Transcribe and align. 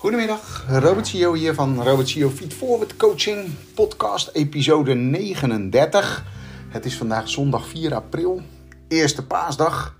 Goedemiddag, 0.00 0.64
Robert 0.68 1.06
Cio 1.06 1.32
hier 1.32 1.54
van 1.54 1.82
Robert 1.82 2.08
Cio 2.08 2.30
Feed 2.30 2.54
Forward 2.54 2.96
Coaching 2.96 3.54
Podcast, 3.74 4.30
episode 4.32 4.94
39. 4.94 6.24
Het 6.68 6.84
is 6.84 6.96
vandaag 6.96 7.28
zondag 7.28 7.68
4 7.68 7.94
april, 7.94 8.40
eerste 8.88 9.26
paasdag. 9.26 9.96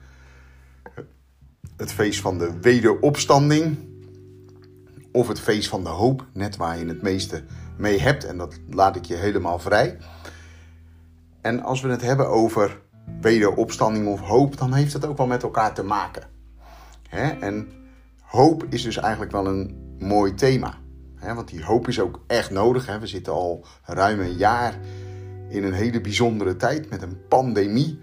Het 1.77 1.92
feest 1.92 2.20
van 2.20 2.38
de 2.38 2.60
wederopstanding. 2.60 3.78
Of 5.12 5.28
het 5.28 5.41
feest 5.41 5.68
van 5.68 5.84
de 5.84 5.91
hoop, 5.91 6.27
net 6.32 6.56
waar 6.56 6.78
je 6.78 6.87
het 6.87 7.02
meeste 7.02 7.45
mee 7.77 8.01
hebt. 8.01 8.24
En 8.24 8.37
dat 8.37 8.59
laat 8.70 8.96
ik 8.96 9.05
je 9.05 9.16
helemaal 9.16 9.59
vrij. 9.59 9.98
En 11.41 11.62
als 11.62 11.80
we 11.80 11.88
het 11.88 12.02
hebben 12.02 12.28
over 12.28 12.80
wederopstanding 13.20 14.06
of 14.06 14.20
hoop, 14.20 14.59
dan 14.59 14.73
heeft 14.73 14.92
het 14.92 15.05
ook 15.05 15.16
wel 15.16 15.27
met 15.27 15.42
elkaar 15.42 15.74
te 15.74 15.84
maken. 15.84 16.23
Hè? 17.09 17.28
En 17.30 17.69
hoop 18.20 18.64
is 18.69 18.82
dus 18.82 18.96
eigenlijk 18.96 19.32
wel 19.32 19.46
een 19.46 19.88
mooi 20.00 20.34
thema. 20.34 20.78
Want 21.34 21.48
die 21.48 21.64
hoop 21.64 21.88
is 21.88 22.00
ook 22.00 22.20
echt 22.27 22.50
nodig. 22.50 22.98
We 22.98 23.06
zitten 23.06 23.32
al 23.32 23.64
ruim 23.84 24.20
een 24.20 24.36
jaar 24.36 24.78
in 25.48 25.64
een 25.64 25.72
hele 25.72 26.00
bijzondere 26.00 26.56
tijd 26.56 26.91
met 26.91 27.02
een 27.02 27.18
pandemie. 27.28 28.00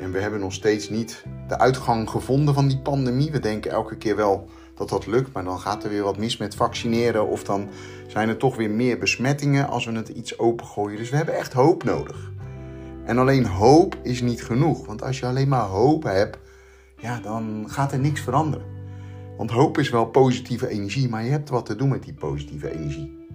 En 0.00 0.12
we 0.12 0.20
hebben 0.20 0.40
nog 0.40 0.52
steeds 0.52 0.88
niet 0.88 1.24
de 1.48 1.58
uitgang 1.58 2.10
gevonden 2.10 2.54
van 2.54 2.68
die 2.68 2.78
pandemie. 2.78 3.30
We 3.30 3.38
denken 3.38 3.70
elke 3.70 3.96
keer 3.96 4.16
wel 4.16 4.48
dat 4.74 4.88
dat 4.88 5.06
lukt, 5.06 5.32
maar 5.32 5.44
dan 5.44 5.58
gaat 5.58 5.84
er 5.84 5.90
weer 5.90 6.02
wat 6.02 6.18
mis 6.18 6.36
met 6.36 6.54
vaccineren. 6.54 7.28
Of 7.28 7.44
dan 7.44 7.68
zijn 8.06 8.28
er 8.28 8.36
toch 8.36 8.56
weer 8.56 8.70
meer 8.70 8.98
besmettingen 8.98 9.68
als 9.68 9.84
we 9.84 9.92
het 9.92 10.08
iets 10.08 10.38
opengooien. 10.38 10.98
Dus 10.98 11.10
we 11.10 11.16
hebben 11.16 11.36
echt 11.36 11.52
hoop 11.52 11.84
nodig. 11.84 12.30
En 13.04 13.18
alleen 13.18 13.46
hoop 13.46 13.96
is 14.02 14.20
niet 14.20 14.44
genoeg. 14.44 14.86
Want 14.86 15.02
als 15.02 15.18
je 15.18 15.26
alleen 15.26 15.48
maar 15.48 15.66
hoop 15.66 16.02
hebt, 16.02 16.38
ja, 16.96 17.20
dan 17.20 17.64
gaat 17.68 17.92
er 17.92 17.98
niks 17.98 18.20
veranderen. 18.20 18.71
Want 19.42 19.54
hoop 19.54 19.78
is 19.78 19.90
wel 19.90 20.06
positieve 20.06 20.68
energie, 20.68 21.08
maar 21.08 21.24
je 21.24 21.30
hebt 21.30 21.48
wat 21.48 21.66
te 21.66 21.76
doen 21.76 21.88
met 21.88 22.02
die 22.02 22.14
positieve 22.14 22.70
energie. 22.70 23.26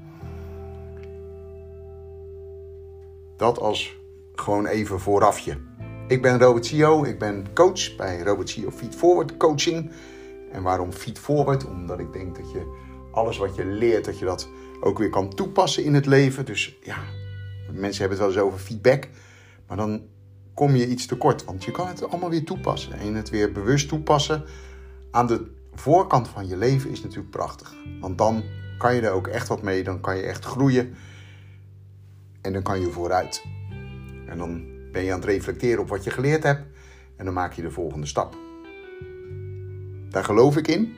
Dat 3.37 3.59
als 3.59 3.97
gewoon 4.35 4.65
even 4.65 4.99
voorafje. 4.99 5.57
Ik 6.07 6.21
ben 6.21 6.39
Robert 6.39 6.65
Cio, 6.65 7.03
ik 7.03 7.19
ben 7.19 7.45
coach 7.53 7.95
bij 7.95 8.21
Robert 8.21 8.49
Cio 8.49 8.71
Feed 8.71 8.95
Forward 8.95 9.37
Coaching. 9.37 9.91
En 10.51 10.63
waarom 10.63 10.91
Feed 10.91 11.19
Forward? 11.19 11.65
Omdat 11.65 11.99
ik 11.99 12.13
denk 12.13 12.35
dat 12.35 12.51
je 12.51 12.77
alles 13.11 13.37
wat 13.37 13.55
je 13.55 13.65
leert, 13.65 14.05
dat 14.05 14.19
je 14.19 14.25
dat 14.25 14.49
ook 14.81 14.97
weer 14.97 15.09
kan 15.09 15.29
toepassen 15.29 15.83
in 15.83 15.93
het 15.93 16.05
leven. 16.05 16.45
Dus 16.45 16.77
ja, 16.81 16.97
mensen 17.71 17.99
hebben 17.99 18.17
het 18.17 18.27
wel 18.27 18.43
eens 18.43 18.53
over 18.53 18.65
feedback. 18.65 19.09
Maar 19.67 19.77
dan 19.77 20.01
kom 20.53 20.75
je 20.75 20.87
iets 20.87 21.05
tekort, 21.05 21.43
want 21.43 21.63
je 21.63 21.71
kan 21.71 21.87
het 21.87 22.09
allemaal 22.09 22.29
weer 22.29 22.45
toepassen. 22.45 22.93
En 22.93 23.15
het 23.15 23.29
weer 23.29 23.51
bewust 23.51 23.87
toepassen 23.87 24.43
aan 25.11 25.27
de 25.27 25.55
voorkant 25.79 26.27
van 26.27 26.47
je 26.47 26.57
leven 26.57 26.89
is 26.89 27.01
natuurlijk 27.01 27.29
prachtig. 27.29 27.75
Want 28.01 28.17
dan 28.17 28.43
kan 28.77 28.95
je 28.95 29.01
er 29.01 29.11
ook 29.11 29.27
echt 29.27 29.47
wat 29.47 29.61
mee, 29.61 29.83
dan 29.83 30.01
kan 30.01 30.17
je 30.17 30.23
echt 30.23 30.45
groeien. 30.45 30.95
En 32.41 32.53
dan 32.53 32.61
kan 32.61 32.79
je 32.79 32.91
vooruit. 32.91 33.43
En 34.27 34.37
dan 34.37 34.65
ben 34.91 35.03
je 35.03 35.11
aan 35.11 35.19
het 35.19 35.29
reflecteren 35.29 35.81
op 35.81 35.89
wat 35.89 36.03
je 36.03 36.09
geleerd 36.09 36.43
hebt. 36.43 36.65
En 37.15 37.25
dan 37.25 37.33
maak 37.33 37.53
je 37.53 37.61
de 37.61 37.71
volgende 37.71 38.05
stap. 38.05 38.35
Daar 40.09 40.23
geloof 40.23 40.57
ik 40.57 40.67
in. 40.67 40.95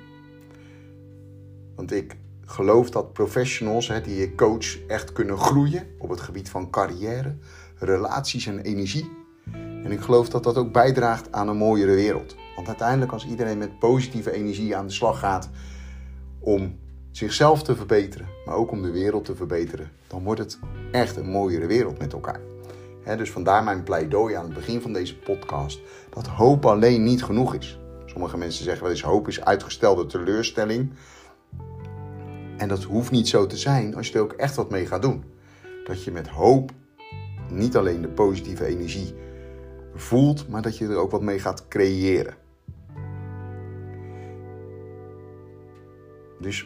Want 1.76 1.92
ik 1.92 2.16
geloof 2.46 2.90
dat 2.90 3.14
professionals 3.14 3.88
hè, 3.88 4.02
die 4.02 4.16
je 4.16 4.36
coach 4.36 4.86
echt 4.88 5.12
kunnen 5.12 5.38
groeien 5.38 5.88
op 5.98 6.10
het 6.10 6.22
gebied 6.22 6.50
van 6.50 6.70
carrière, 6.70 7.36
relaties 7.76 8.46
en 8.46 8.60
energie. 8.60 9.12
En 9.84 9.92
ik 9.92 10.00
geloof 10.00 10.30
dat 10.30 10.44
dat 10.44 10.58
ook 10.58 10.72
bijdraagt 10.72 11.32
aan 11.32 11.48
een 11.48 11.58
mooiere 11.58 11.96
wereld. 11.96 12.36
Want 12.60 12.72
uiteindelijk 12.72 13.12
als 13.12 13.26
iedereen 13.26 13.58
met 13.58 13.80
positieve 13.80 14.32
energie 14.32 14.76
aan 14.76 14.86
de 14.86 14.94
slag 14.94 15.20
gaat 15.20 15.50
om 16.40 16.80
zichzelf 17.12 17.64
te 17.64 17.76
verbeteren, 17.76 18.28
maar 18.46 18.56
ook 18.56 18.72
om 18.72 18.82
de 18.82 18.92
wereld 18.92 19.26
te 19.26 19.36
verbeteren, 19.36 19.92
dan 20.08 20.24
wordt 20.24 20.40
het 20.40 20.60
echt 20.92 21.16
een 21.16 21.30
mooiere 21.30 21.66
wereld 21.66 22.00
met 22.00 22.14
elkaar. 22.14 22.40
dus 23.18 23.32
vandaar 23.32 23.64
mijn 23.64 23.84
pleidooi 23.84 24.36
aan 24.36 24.44
het 24.44 24.54
begin 24.54 24.82
van 24.82 24.94
deze 24.94 25.18
podcast 25.18 25.82
dat 26.10 26.28
hoop 26.28 26.66
alleen 26.66 27.04
niet 27.04 27.24
genoeg 27.24 27.56
is. 27.56 27.80
Sommige 28.06 28.38
mensen 28.38 28.64
zeggen 28.64 28.84
wel 28.84 28.92
eens 28.92 29.04
hoop 29.04 29.28
is 29.28 29.42
uitgestelde 29.42 30.06
teleurstelling. 30.06 30.92
En 32.58 32.68
dat 32.68 32.84
hoeft 32.84 33.12
niet 33.12 33.28
zo 33.28 33.46
te 33.46 33.58
zijn 33.58 33.96
als 33.96 34.08
je 34.08 34.14
er 34.14 34.22
ook 34.22 34.34
echt 34.34 34.56
wat 34.56 34.70
mee 34.70 34.86
gaat 34.86 35.02
doen. 35.02 35.24
Dat 35.84 36.04
je 36.04 36.12
met 36.12 36.28
hoop 36.28 36.72
niet 37.50 37.78
alleen 37.78 38.02
de 38.02 38.08
positieve 38.08 38.66
energie 38.66 39.14
voelt, 39.96 40.48
maar 40.48 40.62
dat 40.62 40.78
je 40.78 40.88
er 40.88 40.98
ook 40.98 41.12
wat 41.12 41.22
mee 41.22 41.40
gaat 41.40 41.68
creëren. 41.68 42.39
Dus 46.40 46.66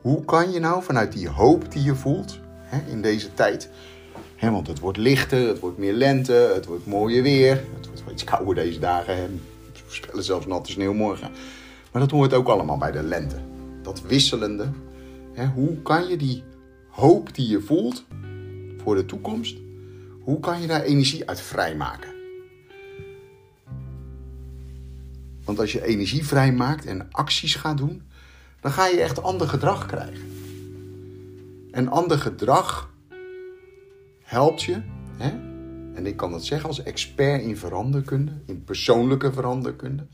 hoe 0.00 0.24
kan 0.24 0.52
je 0.52 0.60
nou 0.60 0.82
vanuit 0.82 1.12
die 1.12 1.28
hoop 1.28 1.72
die 1.72 1.82
je 1.82 1.94
voelt 1.94 2.38
hè, 2.56 2.90
in 2.90 3.02
deze 3.02 3.34
tijd, 3.34 3.70
hè, 4.36 4.50
want 4.50 4.66
het 4.66 4.78
wordt 4.78 4.98
lichter, 4.98 5.48
het 5.48 5.58
wordt 5.58 5.78
meer 5.78 5.92
lente, 5.92 6.32
het 6.32 6.66
wordt 6.66 6.86
mooier 6.86 7.22
weer, 7.22 7.64
het 7.74 7.86
wordt 7.86 8.04
wel 8.04 8.12
iets 8.12 8.24
kouder 8.24 8.54
deze 8.54 8.78
dagen, 8.78 9.16
hè, 9.16 9.26
we 9.28 9.38
voorspellen 9.84 10.24
zelfs 10.24 10.46
natte 10.46 10.70
sneeuw 10.70 10.92
morgen. 10.92 11.30
Maar 11.92 12.02
dat 12.02 12.10
hoort 12.10 12.34
ook 12.34 12.48
allemaal 12.48 12.78
bij 12.78 12.92
de 12.92 13.02
lente. 13.02 13.36
Dat 13.82 14.02
wisselende. 14.02 14.70
Hè, 15.32 15.46
hoe 15.46 15.82
kan 15.82 16.08
je 16.08 16.16
die 16.16 16.42
hoop 16.88 17.34
die 17.34 17.48
je 17.48 17.60
voelt 17.60 18.04
voor 18.82 18.94
de 18.94 19.04
toekomst, 19.04 19.56
hoe 20.20 20.40
kan 20.40 20.60
je 20.60 20.66
daar 20.66 20.82
energie 20.82 21.28
uit 21.28 21.40
vrijmaken? 21.40 22.10
Want 25.44 25.58
als 25.58 25.72
je 25.72 25.84
energie 25.84 26.26
vrijmaakt 26.26 26.86
en 26.86 27.08
acties 27.10 27.54
gaat 27.54 27.78
doen, 27.78 28.02
dan 28.62 28.72
ga 28.72 28.86
je 28.86 29.00
echt 29.00 29.22
ander 29.22 29.48
gedrag 29.48 29.86
krijgen. 29.86 30.30
En 31.70 31.88
ander 31.88 32.18
gedrag 32.18 32.94
helpt 34.22 34.62
je, 34.62 34.82
hè? 35.16 35.28
en 35.94 36.06
ik 36.06 36.16
kan 36.16 36.30
dat 36.30 36.44
zeggen 36.44 36.68
als 36.68 36.82
expert 36.82 37.42
in 37.42 37.56
veranderkunde, 37.56 38.32
in 38.46 38.64
persoonlijke 38.64 39.32
veranderkunde. 39.32 40.06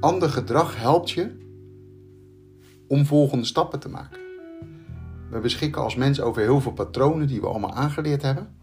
Ander 0.00 0.30
gedrag 0.30 0.76
helpt 0.76 1.10
je 1.10 1.46
om 2.88 3.06
volgende 3.06 3.44
stappen 3.44 3.80
te 3.80 3.88
maken. 3.88 4.20
We 5.30 5.38
beschikken 5.38 5.82
als 5.82 5.94
mens 5.94 6.20
over 6.20 6.42
heel 6.42 6.60
veel 6.60 6.72
patronen 6.72 7.26
die 7.26 7.40
we 7.40 7.46
allemaal 7.46 7.74
aangeleerd 7.74 8.22
hebben. 8.22 8.56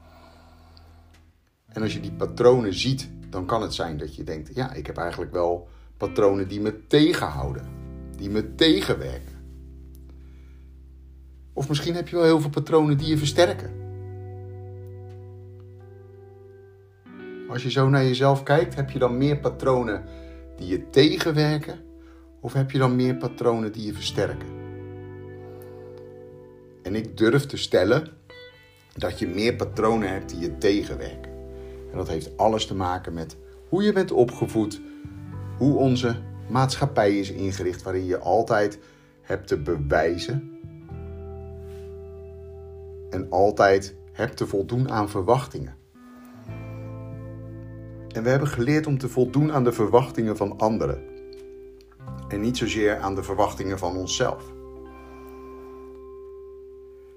En 1.68 1.82
als 1.82 1.94
je 1.94 2.00
die 2.00 2.14
patronen 2.14 2.74
ziet, 2.74 3.10
dan 3.30 3.46
kan 3.46 3.62
het 3.62 3.74
zijn 3.74 3.98
dat 3.98 4.16
je 4.16 4.24
denkt: 4.24 4.56
ja, 4.56 4.74
ik 4.74 4.86
heb 4.86 4.98
eigenlijk 4.98 5.32
wel 5.32 5.68
patronen 5.98 6.48
die 6.48 6.62
me 6.62 6.88
tegenhouden 6.88 7.75
die 8.18 8.30
me 8.30 8.56
tegenwerken. 8.56 9.34
Of 11.54 11.68
misschien 11.68 11.96
heb 11.96 12.08
je 12.08 12.16
wel 12.16 12.26
heel 12.26 12.42
veel 12.42 12.50
patronen 12.50 12.98
die 12.98 13.08
je 13.08 13.18
versterken. 13.18 13.84
Als 17.50 17.64
je 17.64 17.72
zo 17.72 17.90
naar 17.90 18.04
jezelf 18.04 18.44
kijkt, 18.44 18.76
heb 18.76 18.90
je 18.90 19.00
dan 19.00 19.18
meer 19.18 19.38
patronen 19.38 20.04
die 20.58 20.68
je 20.68 20.90
tegenwerken? 20.90 21.80
Of 22.42 22.54
heb 22.54 22.72
je 22.72 22.78
dan 22.78 22.96
meer 22.96 23.16
patronen 23.16 23.72
die 23.72 23.86
je 23.86 23.94
versterken? 23.94 24.48
En 26.84 26.96
ik 26.96 27.18
durf 27.18 27.46
te 27.46 27.58
stellen 27.58 28.08
dat 28.94 29.20
je 29.20 29.28
meer 29.28 29.56
patronen 29.56 30.10
hebt 30.10 30.30
die 30.30 30.40
je 30.40 30.58
tegenwerken. 30.58 31.32
En 31.92 31.98
dat 31.98 32.08
heeft 32.08 32.38
alles 32.38 32.66
te 32.66 32.76
maken 32.76 33.14
met 33.14 33.38
hoe 33.70 33.84
je 33.84 33.94
bent 33.94 34.12
opgevoed, 34.12 34.82
hoe 35.58 35.78
onze 35.78 36.16
maatschappij 36.50 37.20
is 37.20 37.32
ingericht 37.32 37.84
waarin 37.84 38.06
je 38.06 38.20
altijd 38.20 38.80
hebt 39.22 39.48
te 39.48 39.58
bewijzen 39.58 40.60
en 43.10 43.30
altijd 43.30 43.96
hebt 44.12 44.38
te 44.38 44.48
voldoen 44.48 44.92
aan 44.92 45.10
verwachtingen. 45.10 45.76
En 48.08 48.24
we 48.24 48.30
hebben 48.30 48.48
geleerd 48.48 48.88
om 48.88 48.98
te 48.98 49.10
voldoen 49.10 49.54
aan 49.54 49.64
de 49.64 49.72
verwachtingen 49.72 50.38
van 50.38 50.58
anderen 50.58 51.04
en 52.28 52.42
niet 52.42 52.58
zozeer 52.58 53.00
aan 53.00 53.16
de 53.16 53.24
verwachtingen 53.24 53.78
van 53.80 53.98
onszelf. 53.98 54.44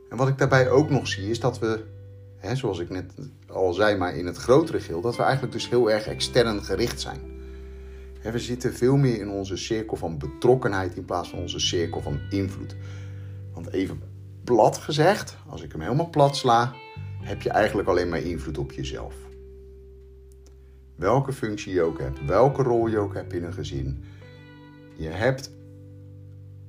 En 0.08 0.16
wat 0.16 0.28
ik 0.28 0.38
daarbij 0.38 0.70
ook 0.70 0.90
nog 0.90 1.08
zie 1.08 1.31
is 1.31 1.40
dat 1.40 1.58
we, 1.58 1.84
hè, 2.36 2.56
zoals 2.56 2.78
ik 2.78 2.90
net 2.90 3.12
al 3.46 3.72
zei, 3.72 3.96
maar 3.96 4.16
in 4.16 4.26
het 4.26 4.36
grotere 4.36 4.81
geheel, 4.81 5.00
dat 5.00 5.16
we 5.16 5.22
eigenlijk 5.22 5.52
dus 5.52 5.69
heel 5.69 5.90
erg 5.90 6.06
extern 6.06 6.64
gericht 6.64 7.00
zijn. 7.00 7.38
We 8.23 8.38
zitten 8.38 8.75
veel 8.75 8.97
meer 8.97 9.20
in 9.20 9.31
onze 9.31 9.56
cirkel 9.56 9.97
van 9.97 10.19
betrokkenheid 10.19 10.97
in 10.97 11.05
plaats 11.05 11.31
van 11.31 11.38
onze 11.38 11.59
cirkel 11.59 12.00
van 12.00 12.20
invloed. 12.31 12.76
Want 13.55 13.73
even 13.73 14.00
plat 14.44 14.79
gezegd, 14.79 15.37
als 15.47 15.62
ik 15.62 15.73
hem 15.73 15.81
helemaal 15.81 16.11
plat 16.11 16.37
sla, 16.37 16.73
heb 17.20 17.43
je 17.43 17.50
eigenlijk 17.50 17.88
alleen 17.88 18.09
maar 18.09 18.23
invloed 18.23 18.59
op 18.59 18.73
jezelf. 18.73 19.15
Welke 20.94 21.32
functie 21.32 21.73
je 21.73 21.82
ook 21.82 21.99
hebt, 21.99 22.25
welke 22.25 22.62
rol 22.62 22.87
je 22.87 22.99
ook 22.99 23.15
hebt 23.15 23.32
in 23.32 23.44
een 23.44 23.53
gezin, 23.53 24.05
je 24.97 25.09
hebt 25.09 25.50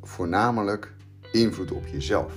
voornamelijk 0.02 0.94
invloed 1.32 1.72
op 1.72 1.88
jezelf. 1.88 2.34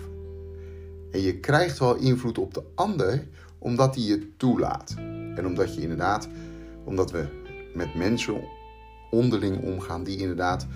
En 1.11 1.21
je 1.21 1.41
krijgt 1.41 1.79
wel 1.79 1.95
invloed 1.95 2.39
op 2.39 2.55
de 2.55 2.63
ander 2.75 3.27
omdat 3.59 3.95
hij 3.95 4.05
je 4.05 4.37
toelaat. 4.37 4.95
En 5.37 5.47
omdat 5.47 5.75
je 5.75 5.81
inderdaad, 5.81 6.29
omdat 6.85 7.11
we 7.11 7.27
met 7.75 7.95
mensen 7.95 8.35
onderling 9.13 9.63
omgaan 9.63 10.05
die 10.05 10.19
inderdaad 10.19 10.67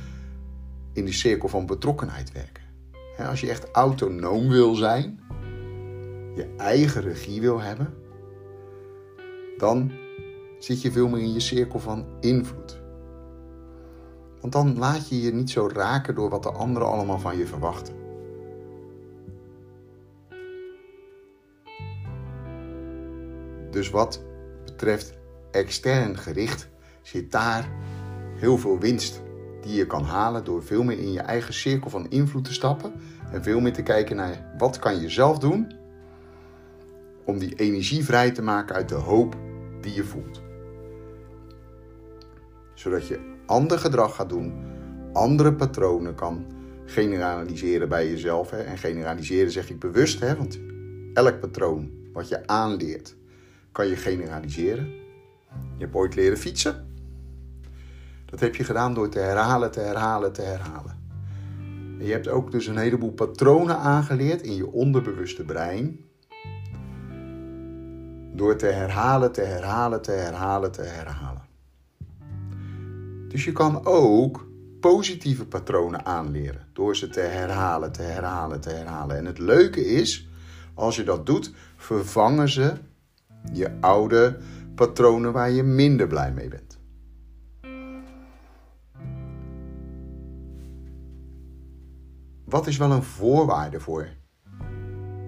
in 0.93 1.05
die 1.05 1.15
cirkel 1.15 1.49
van 1.49 1.67
betrokkenheid 1.67 2.33
werken. 2.33 2.65
als 3.29 3.41
je 3.41 3.49
echt 3.49 3.71
autonoom 3.71 4.49
wil 4.49 4.75
zijn, 4.75 5.21
je 6.35 6.55
eigen 6.57 7.03
regie 7.03 7.41
wil 7.41 7.61
hebben, 7.61 7.95
dan 9.57 9.93
zit 10.59 10.83
je 10.83 10.93
veel 10.93 11.09
meer 11.09 11.23
in 11.23 11.33
je 11.33 11.41
cirkel 11.41 11.79
van 11.79 12.07
invloed. 12.21 12.81
Want 14.41 14.53
dan 14.53 14.79
laat 14.79 15.09
je 15.09 15.21
je 15.21 15.33
niet 15.33 15.51
zo 15.51 15.69
raken 15.73 16.15
door 16.15 16.31
wat 16.31 16.43
de 16.43 16.51
anderen 16.51 16.89
allemaal 16.89 17.19
van 17.19 17.37
je 17.37 17.47
verwachten. 17.47 17.95
Dus 23.71 23.91
wat 23.91 24.25
betreft 24.65 25.15
extern 25.51 26.19
gericht 26.19 26.69
zit 27.03 27.33
daar 27.33 27.69
heel 28.37 28.59
veel 28.59 28.79
winst 28.79 29.23
die 29.61 29.75
je 29.75 29.87
kan 29.87 30.05
halen 30.05 30.45
door 30.45 30.63
veel 30.63 30.83
meer 30.83 30.99
in 30.99 31.13
je 31.13 31.21
eigen 31.21 31.55
cirkel 31.55 31.91
van 31.91 32.11
invloed 32.11 32.45
te 32.45 32.53
stappen 32.53 32.93
en 33.33 33.43
veel 33.43 33.61
meer 33.61 33.73
te 33.73 33.83
kijken 33.83 34.17
naar 34.17 34.55
wat 34.59 34.79
kan 34.79 35.01
je 35.01 35.09
zelf 35.09 35.39
doen 35.39 35.73
om 37.25 37.39
die 37.39 37.55
energie 37.55 38.05
vrij 38.05 38.31
te 38.31 38.43
maken 38.43 38.75
uit 38.75 38.89
de 38.89 38.95
hoop 38.95 39.37
die 39.81 39.95
je 39.95 40.05
voelt. 40.05 40.43
Zodat 42.75 43.07
je 43.07 43.35
ander 43.47 43.79
gedrag 43.79 44.15
gaat 44.15 44.29
doen, 44.29 44.55
andere 45.13 45.55
patronen 45.55 46.15
kan 46.15 46.47
generaliseren 46.85 47.89
bij 47.89 48.11
jezelf. 48.11 48.51
Hè? 48.51 48.59
En 48.59 48.79
generaliseren 48.79 49.51
zeg 49.51 49.71
ik 49.71 49.79
bewust, 49.79 50.21
hè? 50.21 50.37
want 50.37 50.61
elk 51.15 51.41
patroon 51.41 51.91
wat 52.13 52.29
je 52.29 52.47
aanleert 52.47 53.17
kan 53.73 53.87
je 53.87 53.97
generaliseren. 53.97 54.85
Je 55.77 55.85
hebt 55.85 55.95
ooit 55.95 56.15
leren 56.15 56.39
fietsen. 56.39 56.96
Dat 58.27 58.41
heb 58.41 58.55
je 58.55 58.65
gedaan 58.65 58.95
door 58.95 59.09
te 59.09 59.19
herhalen, 59.19 59.71
te 59.71 59.81
herhalen, 59.81 60.33
te 60.33 60.43
herhalen. 60.43 61.05
En 61.99 62.07
je 62.07 62.13
hebt 62.13 62.29
ook 62.29 62.51
dus 62.51 62.67
een 62.67 62.77
heleboel 62.77 63.13
patronen 63.13 63.79
aangeleerd 63.79 64.43
in 64.43 64.57
je 64.57 64.73
onderbewuste 64.73 65.45
brein. 65.45 66.05
Door 68.35 68.57
te 68.57 68.67
herhalen, 68.67 69.33
te 69.33 69.41
herhalen, 69.41 70.03
te 70.03 70.13
herhalen, 70.13 70.73
te 70.73 70.83
herhalen. 70.83 71.43
Dus 73.29 73.45
je 73.45 73.53
kan 73.53 73.85
ook 73.85 74.47
positieve 74.81 75.47
patronen 75.47 76.05
aanleren 76.05 76.67
door 76.73 76.97
ze 76.97 77.09
te 77.09 77.21
herhalen, 77.21 77.93
te 77.93 78.03
herhalen, 78.03 78.61
te 78.61 78.71
herhalen. 78.71 79.17
En 79.17 79.25
het 79.25 79.39
leuke 79.39 79.87
is, 79.87 80.29
als 80.75 80.97
je 80.97 81.05
dat 81.05 81.27
doet, 81.27 81.53
vervangen 81.77 82.49
ze 82.49 82.73
je 83.53 83.71
oude 83.81 84.39
patronen 84.75 85.33
waar 85.33 85.51
je 85.51 85.63
minder 85.63 86.07
blij 86.07 86.33
mee 86.33 86.49
bent. 86.49 86.76
Wat 92.49 92.67
is 92.67 92.77
wel 92.77 92.91
een 92.91 93.03
voorwaarde 93.03 93.81
voor 93.81 94.09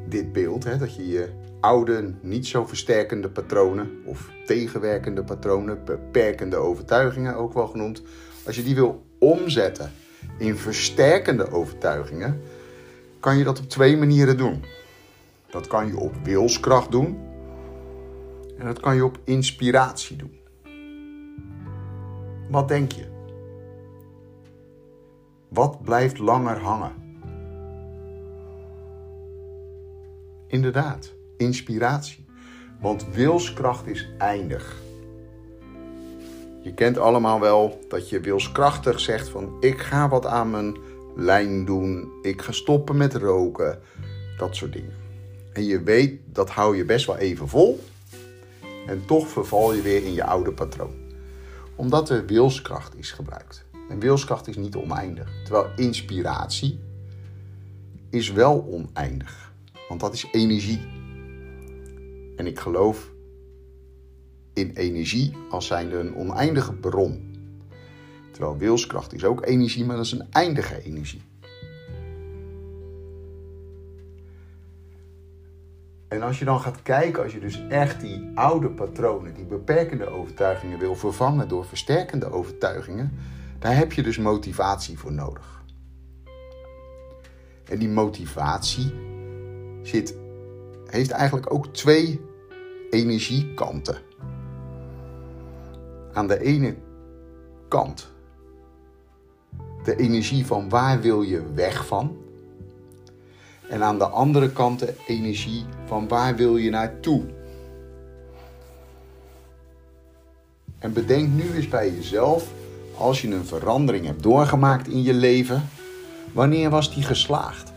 dit 0.09 0.33
beeld? 0.33 0.65
Hè? 0.65 0.77
Dat 0.77 0.95
je 0.95 1.09
je 1.09 1.29
oude, 1.61 2.15
niet 2.21 2.47
zo 2.47 2.67
versterkende 2.67 3.29
patronen 3.31 3.91
of 4.05 4.31
tegenwerkende 4.47 5.25
patronen, 5.25 5.85
beperkende 5.85 6.57
overtuigingen 6.57 7.37
ook 7.37 7.53
wel 7.53 7.67
genoemd, 7.67 8.03
als 8.47 8.57
je 8.57 8.63
die 8.63 8.75
wil 8.75 9.07
omzetten 9.19 9.93
in 10.39 10.57
versterkende 10.57 11.51
overtuigingen, 11.51 12.41
kan 13.21 13.39
je 13.39 13.45
dat 13.45 13.59
op 13.59 13.69
twee 13.69 13.97
manieren 13.97 14.37
doen. 14.37 14.65
Dat 15.51 15.67
kan 15.67 15.87
je 15.87 15.97
op 15.97 16.15
wilskracht 16.23 16.91
doen 16.91 17.19
en 18.59 18.67
dat 18.67 18.81
kan 18.81 18.95
je 18.95 19.05
op 19.05 19.19
inspiratie 19.25 20.17
doen. 20.17 20.39
Wat 22.51 22.69
denk 22.69 22.93
je? 22.93 23.07
Wat 25.49 25.83
blijft 25.83 26.19
langer 26.19 26.59
hangen? 26.59 27.08
Inderdaad, 30.49 31.13
inspiratie. 31.37 32.25
Want 32.81 33.07
wilskracht 33.13 33.87
is 33.87 34.09
eindig. 34.19 34.77
Je 36.63 36.75
kent 36.75 36.99
allemaal 36.99 37.41
wel 37.41 37.81
dat 37.89 38.09
je 38.09 38.21
wilskrachtig 38.21 39.01
zegt 39.01 39.29
van 39.29 39.57
ik 39.61 39.79
ga 39.79 40.09
wat 40.09 40.27
aan 40.27 40.51
mijn 40.51 40.77
lijn 41.17 41.65
doen, 41.65 42.13
ik 42.23 42.43
ga 42.43 42.53
stoppen 42.53 42.97
met 42.97 43.15
roken, 43.15 43.79
dat 44.37 44.57
soort 44.57 44.73
dingen. 44.73 44.95
En 45.53 45.65
je 45.65 45.83
weet 45.83 46.21
dat 46.25 46.51
hou 46.51 46.77
je 46.77 46.85
best 46.85 47.07
wel 47.07 47.17
even 47.17 47.49
vol 47.49 47.81
en 48.87 49.03
toch 49.07 49.29
verval 49.29 49.75
je 49.75 49.83
weer 49.83 50.05
in 50.05 50.13
je 50.13 50.25
oude 50.25 50.53
patroon. 50.53 50.95
Omdat 51.75 52.11
er 52.11 52.27
wilskracht 52.27 52.97
is 52.97 53.11
gebruikt. 53.11 53.65
En 53.89 53.99
wilskracht 53.99 54.49
is 54.49 54.57
niet 54.57 54.77
oneindig. 54.77 55.31
Terwijl 55.45 55.71
inspiratie 55.77 56.79
is 58.11 58.33
wel 58.33 58.67
oneindig. 58.71 59.48
Want 59.89 60.01
dat 60.01 60.15
is 60.15 60.27
energie. 60.33 60.81
En 62.37 62.47
ik 62.47 62.59
geloof 62.59 63.11
in 64.53 64.71
energie 64.75 65.33
als 65.51 65.67
zijnde 65.67 65.99
een 65.99 66.17
oneindige 66.17 66.73
bron. 66.73 67.37
Terwijl 68.33 68.57
wilskracht 68.57 69.13
is 69.13 69.25
ook 69.25 69.47
energie, 69.47 69.85
maar 69.85 69.97
dat 69.97 70.05
is 70.05 70.13
een 70.13 70.27
eindige 70.31 70.83
energie. 70.83 71.23
En 76.09 76.23
als 76.23 76.39
je 76.39 76.45
dan 76.45 76.61
gaat 76.61 76.83
kijken, 76.83 77.23
als 77.23 77.33
je 77.33 77.41
dus 77.41 77.67
echt 77.69 78.01
die 78.01 78.31
oude 78.35 78.71
patronen, 78.71 79.35
die 79.35 79.45
beperkende 79.45 80.09
overtuigingen 80.09 80.79
wil 80.79 80.95
vervangen 80.95 81.49
door 81.49 81.65
versterkende 81.65 82.33
overtuigingen, 82.33 83.13
daar 83.59 83.77
heb 83.77 83.93
je 83.93 84.03
dus 84.03 84.19
motivatie 84.19 84.99
voor 84.99 85.13
nodig. 85.13 85.63
En 87.65 87.79
die 87.79 87.89
motivatie 87.89 88.93
heeft 90.87 91.11
eigenlijk 91.11 91.53
ook 91.53 91.67
twee 91.67 92.21
energiekanten. 92.91 93.97
Aan 96.13 96.27
de 96.27 96.41
ene 96.41 96.77
kant 97.69 98.11
de 99.85 99.97
energie 99.97 100.47
van 100.47 100.69
waar 100.69 101.01
wil 101.01 101.23
je 101.23 101.53
weg 101.55 101.87
van? 101.87 102.17
En 103.69 103.83
aan 103.83 103.99
de 103.99 104.07
andere 104.07 104.53
kant 104.53 104.79
de 104.79 104.95
energie 105.07 105.65
van 105.85 106.09
waar 106.09 106.37
wil 106.37 106.57
je 106.57 106.71
naartoe? 106.71 107.23
En 110.79 110.93
bedenk 110.93 111.29
nu 111.29 111.53
eens 111.55 111.69
bij 111.69 111.91
jezelf, 111.91 112.53
als 112.97 113.23
je 113.23 113.31
een 113.31 113.45
verandering 113.45 114.07
hebt 114.07 114.23
doorgemaakt 114.23 114.89
in 114.89 115.03
je 115.03 115.15
leven, 115.15 115.69
wanneer 116.33 116.71
was 116.71 116.95
die 116.95 117.03
geslaagd? 117.03 117.73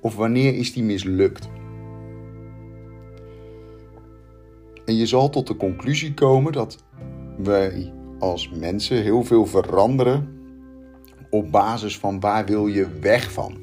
Of 0.00 0.16
wanneer 0.16 0.54
is 0.54 0.72
die 0.72 0.82
mislukt? 0.82 1.48
En 4.84 4.94
je 4.94 5.06
zal 5.06 5.28
tot 5.28 5.46
de 5.46 5.56
conclusie 5.56 6.14
komen 6.14 6.52
dat 6.52 6.84
wij 7.38 7.92
als 8.18 8.50
mensen 8.50 9.02
heel 9.02 9.24
veel 9.24 9.46
veranderen 9.46 10.36
op 11.30 11.50
basis 11.50 11.98
van 11.98 12.20
waar 12.20 12.46
wil 12.46 12.66
je 12.66 12.98
weg 13.00 13.32
van. 13.32 13.58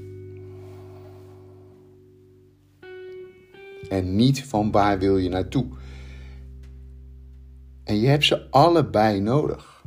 En 3.89 4.15
niet 4.15 4.43
van 4.43 4.71
waar 4.71 4.99
wil 4.99 5.17
je 5.17 5.29
naartoe. 5.29 5.65
En 7.83 7.99
je 7.99 8.07
hebt 8.07 8.25
ze 8.25 8.49
allebei 8.49 9.19
nodig. 9.19 9.83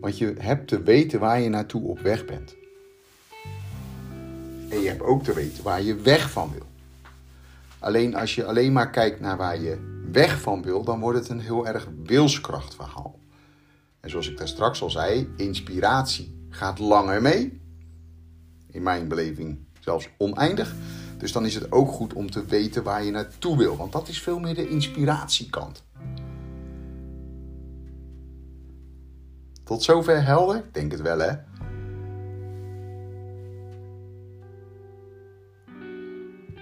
Want 0.00 0.18
je 0.18 0.34
hebt 0.38 0.68
te 0.68 0.82
weten 0.82 1.20
waar 1.20 1.40
je 1.40 1.48
naartoe 1.48 1.82
op 1.82 1.98
weg 1.98 2.24
bent. 2.24 2.56
En 4.68 4.80
je 4.80 4.88
hebt 4.88 5.02
ook 5.02 5.22
te 5.22 5.32
weten 5.32 5.64
waar 5.64 5.82
je 5.82 5.94
weg 5.94 6.30
van 6.30 6.50
wil. 6.52 6.66
Alleen 7.78 8.14
als 8.14 8.34
je 8.34 8.44
alleen 8.44 8.72
maar 8.72 8.90
kijkt 8.90 9.20
naar 9.20 9.36
waar 9.36 9.60
je 9.60 10.04
weg 10.12 10.40
van 10.40 10.62
wil, 10.62 10.84
dan 10.84 11.00
wordt 11.00 11.18
het 11.18 11.28
een 11.28 11.40
heel 11.40 11.66
erg 11.66 11.88
wilskrachtverhaal. 12.04 13.18
En 14.00 14.10
zoals 14.10 14.30
ik 14.30 14.38
daar 14.38 14.48
straks 14.48 14.82
al 14.82 14.90
zei, 14.90 15.32
inspiratie 15.36 16.46
gaat 16.48 16.78
langer 16.78 17.22
mee. 17.22 17.60
In 18.70 18.82
mijn 18.82 19.08
beleving 19.08 19.58
zelfs 19.80 20.08
oneindig. 20.18 20.74
Dus 21.18 21.32
dan 21.32 21.44
is 21.44 21.54
het 21.54 21.72
ook 21.72 21.90
goed 21.90 22.12
om 22.12 22.30
te 22.30 22.44
weten 22.44 22.82
waar 22.82 23.04
je 23.04 23.10
naartoe 23.10 23.56
wil, 23.56 23.76
want 23.76 23.92
dat 23.92 24.08
is 24.08 24.22
veel 24.22 24.38
meer 24.38 24.54
de 24.54 24.68
inspiratiekant. 24.68 25.84
Tot 29.64 29.82
zover 29.82 30.24
helder? 30.24 30.56
Ik 30.56 30.74
denk 30.74 30.92
het 30.92 31.00
wel, 31.00 31.18
hè? 31.18 31.32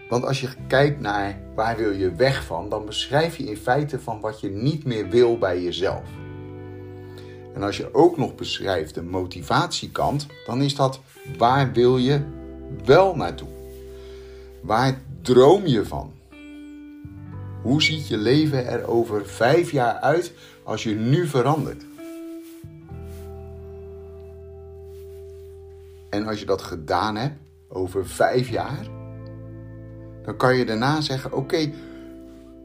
Want 0.08 0.24
als 0.24 0.40
je 0.40 0.48
kijkt 0.66 1.00
naar 1.00 1.40
waar 1.54 1.76
wil 1.76 1.90
je 1.90 2.14
weg 2.14 2.44
van, 2.44 2.68
dan 2.68 2.86
beschrijf 2.86 3.36
je 3.36 3.44
in 3.44 3.56
feite 3.56 4.00
van 4.00 4.20
wat 4.20 4.40
je 4.40 4.48
niet 4.48 4.84
meer 4.84 5.08
wil 5.08 5.38
bij 5.38 5.62
jezelf. 5.62 6.08
En 7.54 7.62
als 7.62 7.76
je 7.76 7.94
ook 7.94 8.16
nog 8.16 8.34
beschrijft 8.34 8.94
de 8.94 9.02
motivatiekant, 9.02 10.26
dan 10.46 10.62
is 10.62 10.74
dat 10.74 11.00
waar 11.38 11.72
wil 11.72 11.96
je 11.98 12.20
wel 12.84 13.16
naartoe? 13.16 13.48
Waar 14.60 15.00
droom 15.22 15.66
je 15.66 15.86
van? 15.86 16.12
Hoe 17.62 17.82
ziet 17.82 18.08
je 18.08 18.16
leven 18.16 18.66
er 18.66 18.86
over 18.88 19.26
vijf 19.26 19.70
jaar 19.70 19.94
uit 19.94 20.32
als 20.62 20.82
je 20.82 20.94
nu 20.94 21.26
verandert? 21.26 21.84
En 26.10 26.26
als 26.26 26.40
je 26.40 26.46
dat 26.46 26.62
gedaan 26.62 27.16
hebt, 27.16 27.38
over 27.68 28.06
vijf 28.06 28.48
jaar, 28.48 28.86
dan 30.24 30.36
kan 30.36 30.56
je 30.56 30.64
daarna 30.64 31.00
zeggen: 31.00 31.32
Oké, 31.32 31.72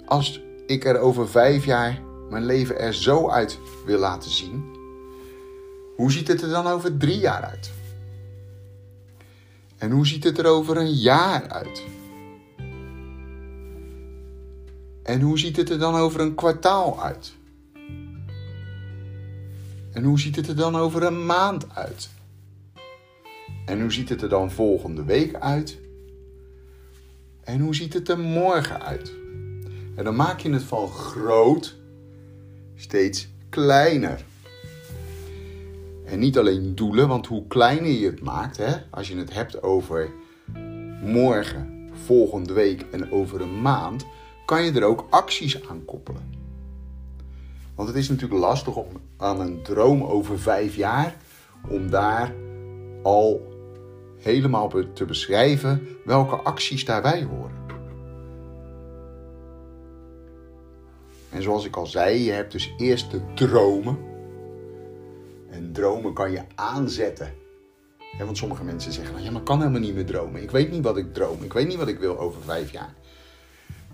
als 0.05 0.41
ik 0.65 0.85
er 0.85 0.97
over 0.97 1.29
vijf 1.29 1.65
jaar 1.65 2.01
mijn 2.29 2.45
leven 2.45 2.79
er 2.79 2.93
zo 2.93 3.29
uit 3.29 3.59
wil 3.85 3.99
laten 3.99 4.31
zien, 4.31 4.63
hoe 5.95 6.11
ziet 6.11 6.27
het 6.27 6.41
er 6.41 6.49
dan 6.49 6.67
over 6.67 6.97
drie 6.97 7.19
jaar 7.19 7.43
uit? 7.43 7.71
En 9.77 9.91
hoe 9.91 10.07
ziet 10.07 10.23
het 10.23 10.37
er 10.37 10.45
over 10.45 10.77
een 10.77 10.93
jaar 10.93 11.49
uit? 11.49 11.83
En 15.03 15.21
hoe 15.21 15.39
ziet 15.39 15.55
het 15.55 15.69
er 15.69 15.79
dan 15.79 15.95
over 15.95 16.19
een 16.19 16.35
kwartaal 16.35 17.03
uit? 17.03 17.33
En 19.91 20.03
hoe 20.03 20.19
ziet 20.19 20.35
het 20.35 20.47
er 20.47 20.55
dan 20.55 20.75
over 20.75 21.03
een 21.03 21.25
maand 21.25 21.75
uit? 21.75 22.09
En 23.65 23.81
hoe 23.81 23.91
ziet 23.91 24.09
het 24.09 24.21
er 24.21 24.29
dan 24.29 24.51
volgende 24.51 25.03
week 25.03 25.35
uit? 25.35 25.77
En 27.49 27.59
hoe 27.59 27.75
ziet 27.75 27.93
het 27.93 28.09
er 28.09 28.19
morgen 28.19 28.81
uit? 28.81 29.13
En 29.95 30.03
dan 30.03 30.15
maak 30.15 30.39
je 30.39 30.49
het 30.49 30.63
van 30.63 30.89
groot 30.89 31.75
steeds 32.75 33.27
kleiner. 33.49 34.23
En 36.05 36.19
niet 36.19 36.37
alleen 36.37 36.75
doelen, 36.75 37.07
want 37.07 37.27
hoe 37.27 37.47
kleiner 37.47 37.91
je 37.91 38.05
het 38.05 38.21
maakt, 38.21 38.57
hè, 38.57 38.75
als 38.89 39.07
je 39.07 39.17
het 39.17 39.33
hebt 39.33 39.63
over 39.63 40.09
morgen, 41.03 41.89
volgende 42.05 42.53
week 42.53 42.85
en 42.91 43.11
over 43.11 43.41
een 43.41 43.61
maand, 43.61 44.05
kan 44.45 44.63
je 44.63 44.71
er 44.71 44.83
ook 44.83 45.07
acties 45.09 45.67
aan 45.69 45.85
koppelen. 45.85 46.33
Want 47.75 47.87
het 47.87 47.97
is 47.97 48.09
natuurlijk 48.09 48.41
lastig 48.41 48.75
om 48.75 48.87
aan 49.17 49.39
een 49.39 49.61
droom 49.61 50.03
over 50.03 50.39
vijf 50.39 50.75
jaar, 50.75 51.15
om 51.69 51.89
daar 51.89 52.33
al 53.03 53.48
helemaal 54.19 54.73
te 54.93 55.05
beschrijven 55.05 55.87
welke 56.05 56.35
acties 56.35 56.85
daarbij 56.85 57.23
horen. 57.23 57.59
En 61.29 61.41
zoals 61.41 61.65
ik 61.65 61.75
al 61.75 61.85
zei, 61.85 62.23
je 62.23 62.31
hebt 62.31 62.51
dus 62.51 62.73
eerst 62.77 63.11
de 63.11 63.21
dromen. 63.33 63.97
En 65.49 65.71
dromen 65.71 66.13
kan 66.13 66.31
je 66.31 66.41
aanzetten. 66.55 67.33
want 68.17 68.37
sommige 68.37 68.63
mensen 68.63 68.91
zeggen, 68.91 69.13
nou, 69.13 69.25
ja, 69.25 69.31
maar 69.31 69.39
ik 69.39 69.47
kan 69.47 69.59
helemaal 69.59 69.79
niet 69.79 69.93
meer 69.93 70.05
dromen. 70.05 70.41
Ik 70.41 70.51
weet 70.51 70.71
niet 70.71 70.83
wat 70.83 70.97
ik 70.97 71.13
droom. 71.13 71.43
Ik 71.43 71.53
weet 71.53 71.67
niet 71.67 71.77
wat 71.77 71.87
ik 71.87 71.99
wil 71.99 72.19
over 72.19 72.41
vijf 72.41 72.71
jaar. 72.71 72.93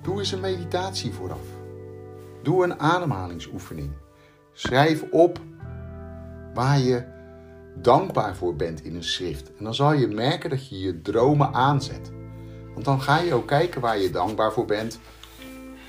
Doe 0.02 0.20
eens 0.20 0.32
een 0.32 0.40
meditatie 0.40 1.12
vooraf. 1.12 1.48
Doe 2.44 2.64
een 2.64 2.80
ademhalingsoefening. 2.80 3.92
Schrijf 4.54 5.04
op 5.12 5.40
waar 6.54 6.80
je 6.80 7.15
dankbaar 7.82 8.36
voor 8.36 8.56
bent 8.56 8.84
in 8.84 8.96
een 8.96 9.04
schrift. 9.04 9.56
En 9.58 9.64
dan 9.64 9.76
zal 9.76 9.94
je 9.94 10.08
merken 10.08 10.50
dat 10.50 10.70
je 10.70 10.80
je 10.80 11.02
dromen 11.02 11.54
aanzet. 11.54 12.12
Want 12.74 12.86
dan 12.86 13.02
ga 13.02 13.20
je 13.20 13.34
ook 13.34 13.48
kijken 13.48 13.82
waar 13.82 14.00
je 14.00 14.10
dankbaar 14.10 14.54
voor 14.54 14.66
bent. 14.66 15.00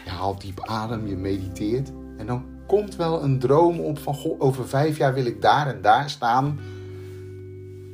Je 0.05 0.11
haalt 0.11 0.41
diep 0.41 0.61
adem, 0.61 1.07
je 1.07 1.17
mediteert. 1.17 1.93
En 2.17 2.27
dan 2.27 2.45
komt 2.67 2.97
wel 2.97 3.23
een 3.23 3.39
droom 3.39 3.81
op 3.81 3.99
van 3.99 4.15
goh, 4.15 4.41
over 4.41 4.69
vijf 4.69 4.97
jaar 4.97 5.15
wil 5.15 5.27
ik 5.27 5.43
daar 5.43 5.67
en 5.67 5.83
daar 5.83 6.11
staan. 6.11 6.59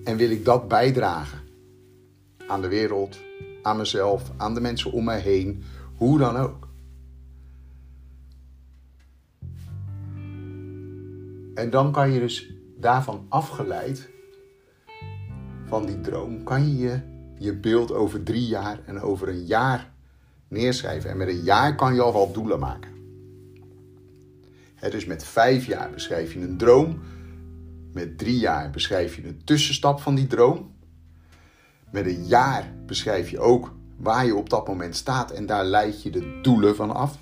En 0.05 0.17
wil 0.17 0.31
ik 0.31 0.45
dat 0.45 0.69
bijdragen. 0.69 1.39
Aan 2.47 2.61
de 2.61 2.69
wereld, 2.69 3.19
aan 3.63 3.77
mezelf, 3.77 4.31
aan 4.37 4.55
de 4.55 4.61
mensen 4.61 4.93
om 4.93 5.05
mij 5.05 5.21
heen. 5.21 5.63
Hoe 5.97 6.19
dan 6.19 6.37
ook. 6.37 6.69
En 11.55 11.71
dan 11.71 11.93
kan 11.93 12.11
je 12.11 12.21
dus 12.21 12.52
daarvan 12.83 13.27
afgeleid, 13.29 14.11
van 15.67 15.87
die 15.87 16.01
droom, 16.01 16.45
kan 16.45 16.77
je 16.77 17.01
je 17.39 17.57
beeld 17.57 17.93
over 17.93 18.23
drie 18.23 18.47
jaar 18.47 18.81
en 18.87 19.01
over 19.01 19.29
een 19.29 19.45
jaar 19.45 19.93
neerschrijven. 20.49 21.11
En 21.11 21.17
met 21.17 21.29
een 21.29 21.43
jaar 21.43 21.75
kan 21.75 21.95
je 21.95 22.01
al 22.01 22.13
wel 22.13 22.33
doelen 22.33 22.59
maken. 22.59 22.91
dus 24.91 25.05
met 25.05 25.25
vijf 25.25 25.67
jaar 25.67 25.91
beschrijf 25.91 26.33
je 26.33 26.41
een 26.41 26.57
droom. 26.57 27.01
Met 27.93 28.19
drie 28.19 28.39
jaar 28.39 28.71
beschrijf 28.71 29.17
je 29.17 29.27
een 29.27 29.45
tussenstap 29.45 30.01
van 30.01 30.15
die 30.15 30.27
droom. 30.27 30.75
Met 31.91 32.07
een 32.07 32.25
jaar 32.27 32.73
beschrijf 32.87 33.31
je 33.31 33.39
ook 33.39 33.75
waar 33.97 34.27
je 34.27 34.35
op 34.35 34.51
dat 34.51 34.67
moment 34.67 34.97
staat 34.97 35.31
en 35.31 35.47
daar 35.47 35.65
leid 35.65 36.03
je 36.03 36.11
de 36.11 36.39
doelen 36.43 36.77
van 36.77 36.95
af. 36.95 37.19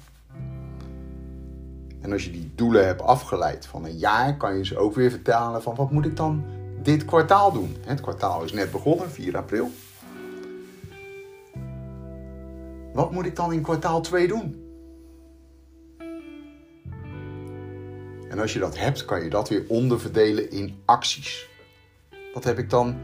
En 2.00 2.12
als 2.12 2.25
je 2.25 2.30
die 2.30 2.52
doelen 2.54 2.87
hebt 2.87 3.02
afgeleid 3.02 3.66
van 3.66 3.85
een 3.85 3.97
jaar, 3.97 4.37
kan 4.37 4.57
je 4.57 4.64
ze 4.64 4.78
ook 4.78 4.95
weer 4.95 5.11
vertalen 5.11 5.62
van 5.62 5.75
wat 5.75 5.90
moet 5.90 6.07
ik 6.07 6.16
dan 6.16 6.45
dit 6.83 7.04
kwartaal 7.04 7.52
doen. 7.52 7.76
Het 7.87 8.00
kwartaal 8.00 8.45
is 8.45 8.52
net 8.52 8.71
begonnen, 8.71 9.11
4 9.11 9.37
april. 9.37 9.71
Wat 12.92 13.12
moet 13.12 13.26
ik 13.26 13.37
dan 13.37 13.52
in 13.52 13.62
kwartaal 13.62 14.00
2 14.00 14.28
doen? 14.28 14.69
En 18.28 18.38
als 18.38 18.52
je 18.52 18.59
dat 18.59 18.78
hebt, 18.78 19.04
kan 19.04 19.23
je 19.23 19.30
dat 19.30 19.49
weer 19.49 19.64
onderverdelen 19.69 20.50
in 20.50 20.83
acties. 20.85 21.49
Wat 22.35 22.45
heb 22.45 22.59
ik 22.59 22.71
dan 22.71 22.97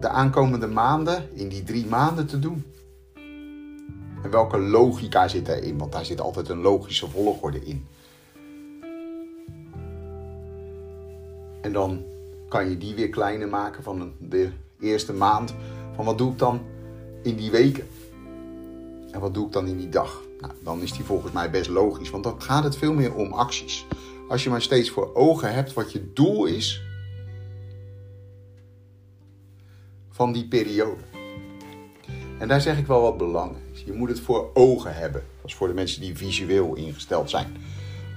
de 0.00 0.08
aankomende 0.08 0.66
maanden, 0.66 1.28
in 1.34 1.48
die 1.48 1.62
drie 1.62 1.86
maanden 1.86 2.26
te 2.26 2.38
doen? 2.38 2.64
En 4.22 4.30
welke 4.30 4.58
logica 4.58 5.28
zit 5.28 5.48
erin? 5.48 5.78
Want 5.78 5.92
daar 5.92 6.04
zit 6.04 6.20
altijd 6.20 6.48
een 6.48 6.60
logische 6.60 7.08
volgorde 7.08 7.64
in. 7.64 7.86
En 11.60 11.72
dan 11.72 12.02
kan 12.48 12.68
je 12.68 12.78
die 12.78 12.94
weer 12.94 13.08
kleiner 13.08 13.48
maken 13.48 13.82
van 13.82 14.12
de 14.18 14.50
eerste 14.80 15.12
maand. 15.12 15.54
Van 15.94 16.04
wat 16.04 16.18
doe 16.18 16.32
ik 16.32 16.38
dan 16.38 16.60
in 17.22 17.36
die 17.36 17.50
weken? 17.50 17.88
En 19.10 19.20
wat 19.20 19.34
doe 19.34 19.46
ik 19.46 19.52
dan 19.52 19.66
in 19.66 19.76
die 19.76 19.88
dag? 19.88 20.22
Nou, 20.40 20.52
dan 20.62 20.80
is 20.80 20.92
die 20.92 21.04
volgens 21.04 21.32
mij 21.32 21.50
best 21.50 21.70
logisch, 21.70 22.10
want 22.10 22.24
dan 22.24 22.42
gaat 22.42 22.64
het 22.64 22.76
veel 22.76 22.94
meer 22.94 23.14
om 23.14 23.32
acties. 23.32 23.86
Als 24.28 24.44
je 24.44 24.50
maar 24.50 24.62
steeds 24.62 24.90
voor 24.90 25.14
ogen 25.14 25.54
hebt 25.54 25.72
wat 25.72 25.92
je 25.92 26.12
doel 26.12 26.44
is 26.44 26.82
van 30.10 30.32
die 30.32 30.48
periode. 30.48 31.02
En 32.38 32.48
daar 32.48 32.60
zeg 32.60 32.78
ik 32.78 32.86
wel 32.86 33.00
wat 33.00 33.16
Je 33.86 33.92
moet 33.92 34.08
het 34.08 34.20
voor 34.20 34.50
ogen 34.54 34.94
hebben. 34.94 35.22
Dat 35.36 35.50
is 35.50 35.54
voor 35.54 35.68
de 35.68 35.74
mensen 35.74 36.00
die 36.00 36.16
visueel 36.16 36.74
ingesteld 36.74 37.30
zijn. 37.30 37.56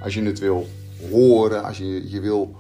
Als 0.01 0.13
je 0.13 0.23
het 0.23 0.39
wil 0.39 0.67
horen, 1.09 1.63
als 1.63 1.77
je, 1.77 2.09
je 2.09 2.19
wil, 2.19 2.55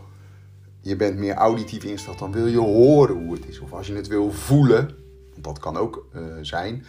je 0.81 0.95
bent 0.95 1.17
meer 1.17 1.33
auditief 1.33 1.83
ingesteld, 1.83 2.19
dan 2.19 2.31
wil 2.31 2.47
je 2.47 2.59
horen 2.59 3.23
hoe 3.23 3.33
het 3.33 3.47
is. 3.47 3.59
Of 3.59 3.73
als 3.73 3.87
je 3.87 3.93
het 3.93 4.07
wil 4.07 4.31
voelen, 4.31 4.95
want 5.31 5.43
dat 5.43 5.59
kan 5.59 5.77
ook 5.77 6.05
uh, 6.15 6.21
zijn, 6.41 6.85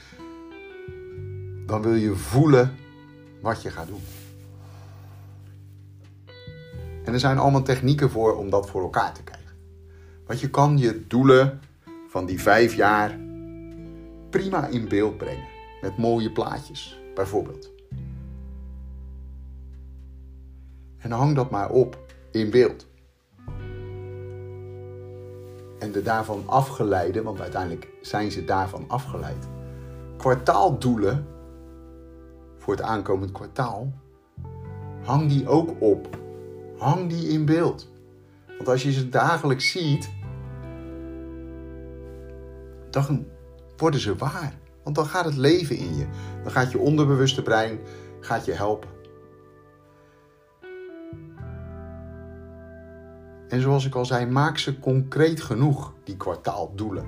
dan 1.67 1.83
wil 1.83 1.95
je 1.95 2.15
voelen 2.15 2.75
wat 3.41 3.63
je 3.63 3.71
gaat 3.71 3.89
doen. 3.89 4.03
En 7.05 7.13
er 7.13 7.21
zijn 7.21 7.39
allemaal 7.39 7.63
technieken 7.63 8.11
voor 8.11 8.37
om 8.37 8.51
dat 8.51 8.71
voor 8.71 8.83
elkaar 8.83 9.15
te 9.15 9.23
krijgen. 9.23 9.57
Want 10.27 10.41
je 10.41 10.51
kan 10.51 10.79
je 10.79 11.07
doelen 11.07 11.61
van 12.09 12.27
die 12.27 12.41
vijf 12.41 12.75
jaar 12.75 13.19
prima 14.31 14.67
in 14.67 14.89
beeld 14.89 15.17
brengen. 15.17 15.52
Met 15.83 15.99
mooie 15.99 16.33
plaatjes, 16.33 17.01
bijvoorbeeld. 17.15 17.71
En 20.99 21.11
hang 21.11 21.35
dat 21.35 21.51
maar 21.51 21.71
op 21.71 21.99
in 22.31 22.51
beeld. 22.51 22.87
En 25.79 25.93
de 25.93 26.03
daarvan 26.03 26.43
afgeleide, 26.47 27.23
want 27.23 27.41
uiteindelijk 27.41 27.89
zijn 28.01 28.31
ze 28.31 28.45
daarvan 28.45 28.85
afgeleid. 28.89 29.49
Kwartaaldoelen 30.17 31.27
voor 32.59 32.75
het 32.75 32.83
aankomend 32.83 33.33
kwartaal, 33.33 33.93
hang 35.03 35.29
die 35.29 35.49
ook 35.49 35.81
op. 35.81 36.19
Hang 36.79 37.09
die 37.09 37.29
in 37.29 37.45
beeld. 37.45 37.91
Want 38.47 38.69
als 38.69 38.83
je 38.83 38.93
ze 38.93 39.09
dagelijks 39.09 39.71
ziet, 39.71 40.11
dan 42.91 43.27
worden 43.77 44.01
ze 44.01 44.17
waar. 44.17 44.61
Want 44.85 44.97
dan 44.97 45.07
gaat 45.07 45.25
het 45.25 45.37
leven 45.37 45.77
in 45.77 45.97
je. 45.97 46.07
Dan 46.43 46.53
gaat 46.53 46.71
je 46.71 46.79
onderbewuste 46.79 47.43
brein 47.43 47.79
gaat 48.21 48.45
je 48.45 48.53
helpen. 48.53 48.91
En 53.49 53.61
zoals 53.61 53.87
ik 53.87 53.95
al 53.95 54.05
zei, 54.05 54.27
maak 54.27 54.59
ze 54.59 54.79
concreet 54.79 55.43
genoeg, 55.43 55.95
die 56.05 56.17
kwartaaldoelen. 56.17 57.07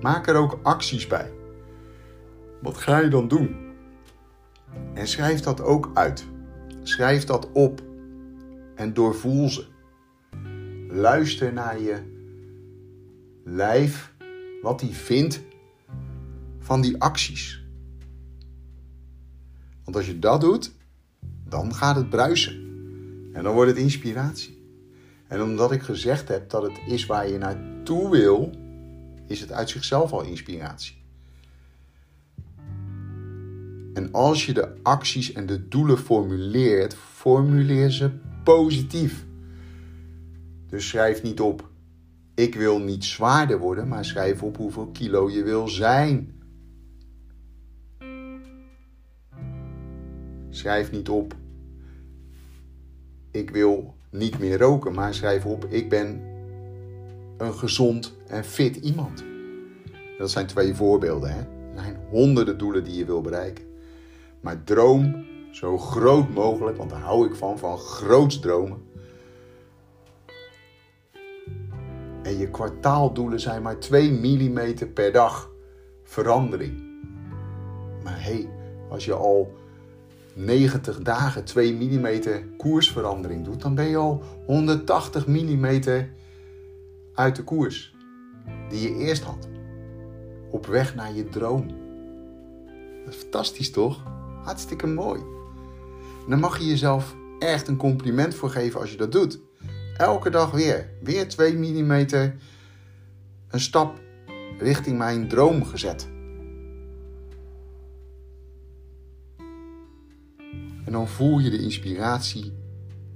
Maak 0.00 0.26
er 0.26 0.36
ook 0.36 0.58
acties 0.62 1.06
bij. 1.06 1.32
Wat 2.62 2.76
ga 2.76 2.98
je 2.98 3.08
dan 3.08 3.28
doen? 3.28 3.56
En 4.94 5.06
schrijf 5.06 5.40
dat 5.40 5.60
ook 5.60 5.90
uit. 5.94 6.26
Schrijf 6.82 7.24
dat 7.24 7.52
op 7.52 7.80
en 8.74 8.94
doorvoel 8.94 9.48
ze. 9.48 9.66
Luister 10.88 11.52
naar 11.52 11.80
je 11.80 12.02
lijf, 13.44 14.14
wat 14.62 14.80
hij 14.80 14.90
vindt 14.90 15.40
van 16.62 16.80
die 16.80 17.00
acties. 17.00 17.64
Want 19.84 19.96
als 19.96 20.06
je 20.06 20.18
dat 20.18 20.40
doet, 20.40 20.72
dan 21.48 21.74
gaat 21.74 21.96
het 21.96 22.10
bruisen. 22.10 22.54
En 23.32 23.42
dan 23.42 23.54
wordt 23.54 23.70
het 23.70 23.80
inspiratie. 23.80 24.60
En 25.28 25.42
omdat 25.42 25.72
ik 25.72 25.82
gezegd 25.82 26.28
heb 26.28 26.50
dat 26.50 26.62
het 26.62 26.80
is 26.86 27.06
waar 27.06 27.28
je 27.28 27.38
naartoe 27.38 28.10
wil, 28.10 28.50
is 29.26 29.40
het 29.40 29.52
uit 29.52 29.70
zichzelf 29.70 30.12
al 30.12 30.22
inspiratie. 30.22 31.00
En 33.94 34.12
als 34.12 34.46
je 34.46 34.52
de 34.52 34.74
acties 34.82 35.32
en 35.32 35.46
de 35.46 35.68
doelen 35.68 35.98
formuleert, 35.98 36.94
formuleer 36.94 37.90
ze 37.90 38.10
positief. 38.44 39.24
Dus 40.66 40.88
schrijf 40.88 41.22
niet 41.22 41.40
op: 41.40 41.68
ik 42.34 42.54
wil 42.54 42.78
niet 42.78 43.04
zwaarder 43.04 43.58
worden, 43.58 43.88
maar 43.88 44.04
schrijf 44.04 44.42
op 44.42 44.56
hoeveel 44.56 44.86
kilo 44.86 45.30
je 45.30 45.42
wil 45.42 45.68
zijn. 45.68 46.41
Schrijf 50.52 50.90
niet 50.90 51.08
op: 51.08 51.34
ik 53.30 53.50
wil 53.50 53.94
niet 54.10 54.38
meer 54.38 54.58
roken, 54.58 54.94
maar 54.94 55.14
schrijf 55.14 55.46
op: 55.46 55.64
ik 55.64 55.88
ben 55.88 56.22
een 57.36 57.54
gezond 57.54 58.14
en 58.26 58.44
fit 58.44 58.76
iemand. 58.76 59.24
Dat 60.18 60.30
zijn 60.30 60.46
twee 60.46 60.74
voorbeelden. 60.74 61.30
Hè? 61.30 61.38
Er 61.38 61.82
zijn 61.82 61.96
honderden 62.10 62.58
doelen 62.58 62.84
die 62.84 62.96
je 62.96 63.04
wil 63.04 63.20
bereiken. 63.20 63.64
Maar 64.40 64.64
droom 64.64 65.24
zo 65.50 65.78
groot 65.78 66.28
mogelijk, 66.28 66.76
want 66.76 66.90
daar 66.90 67.00
hou 67.00 67.26
ik 67.26 67.34
van, 67.34 67.58
van 67.58 67.78
groots 67.78 68.40
dromen. 68.40 68.82
En 72.22 72.38
je 72.38 72.50
kwartaaldoelen 72.50 73.40
zijn 73.40 73.62
maar 73.62 73.78
2 73.78 74.10
mm 74.10 74.92
per 74.94 75.12
dag 75.12 75.50
verandering. 76.02 76.82
Maar 78.02 78.24
hé, 78.24 78.32
hey, 78.32 78.48
als 78.88 79.04
je 79.04 79.14
al 79.14 79.52
90 80.34 80.98
dagen 80.98 81.44
2 81.44 81.72
mm 81.72 82.20
koersverandering 82.56 83.44
doet, 83.44 83.62
dan 83.62 83.74
ben 83.74 83.88
je 83.88 83.96
al 83.96 84.22
180 84.46 85.26
mm 85.26 85.80
uit 87.14 87.36
de 87.36 87.44
koers 87.44 87.94
die 88.68 88.80
je 88.80 88.96
eerst 88.96 89.22
had. 89.22 89.48
Op 90.50 90.66
weg 90.66 90.94
naar 90.94 91.14
je 91.14 91.28
droom. 91.28 91.66
Dat 93.04 93.14
is 93.14 93.20
fantastisch 93.20 93.70
toch? 93.70 94.02
Hartstikke 94.44 94.86
mooi. 94.86 95.20
Dan 96.28 96.40
mag 96.40 96.58
je 96.58 96.66
jezelf 96.66 97.14
echt 97.38 97.68
een 97.68 97.76
compliment 97.76 98.34
voor 98.34 98.50
geven 98.50 98.80
als 98.80 98.90
je 98.90 98.96
dat 98.96 99.12
doet. 99.12 99.40
Elke 99.96 100.30
dag 100.30 100.50
weer. 100.50 100.90
Weer 101.02 101.28
2 101.28 101.54
mm 101.54 101.90
een 103.50 103.60
stap 103.60 104.00
richting 104.58 104.98
mijn 104.98 105.28
droom 105.28 105.64
gezet. 105.64 106.11
En 110.92 110.98
dan 110.98 111.08
voel 111.08 111.38
je 111.38 111.50
de 111.50 111.58
inspiratie 111.58 112.52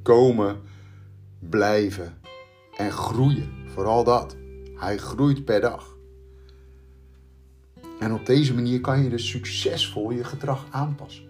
komen, 0.03 0.61
blijven 1.39 2.19
en 2.77 2.91
groeien. 2.91 3.49
Vooral 3.67 4.05
dat. 4.05 4.37
Hij 4.75 4.97
groeit 4.97 5.45
per 5.45 5.61
dag. 5.61 5.97
En 8.01 8.13
op 8.13 8.27
deze 8.27 8.55
manier 8.55 8.81
kan 8.81 9.03
je 9.03 9.09
dus 9.09 9.29
succesvol 9.29 10.11
je 10.11 10.25
gedrag 10.25 10.67
aanpassen. 10.71 11.25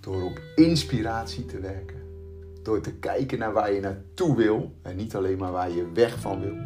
Door 0.00 0.22
op 0.22 0.40
inspiratie 0.54 1.46
te 1.46 1.60
werken. 1.60 2.02
Door 2.62 2.80
te 2.80 2.92
kijken 2.92 3.38
naar 3.38 3.52
waar 3.52 3.72
je 3.72 3.80
naartoe 3.80 4.36
wil 4.36 4.72
en 4.82 4.96
niet 4.96 5.14
alleen 5.14 5.38
maar 5.38 5.52
waar 5.52 5.70
je 5.70 5.92
weg 5.92 6.20
van 6.20 6.40
wil. 6.40 6.56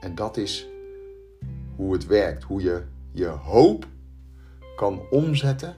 En 0.00 0.14
dat 0.14 0.36
is 0.36 0.68
hoe 1.76 1.92
het 1.92 2.06
werkt. 2.06 2.42
Hoe 2.42 2.62
je 2.62 2.82
je 3.12 3.26
hoop 3.26 3.86
kan 4.76 5.00
omzetten 5.10 5.76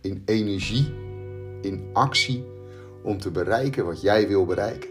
in 0.00 0.22
energie, 0.24 0.94
in 1.60 1.90
actie 1.92 2.44
om 3.02 3.18
te 3.18 3.30
bereiken 3.30 3.84
wat 3.84 4.00
jij 4.00 4.28
wil 4.28 4.44
bereiken. 4.44 4.90